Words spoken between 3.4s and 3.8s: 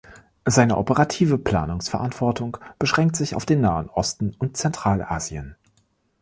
den